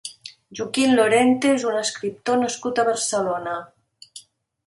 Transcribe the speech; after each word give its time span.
Joaquín 0.59 0.93
Lorente 0.99 1.51
és 1.57 1.65
un 1.73 1.77
escriptor 1.81 2.41
nascut 2.45 2.81
a 2.81 2.85
Barcelona. 2.87 3.57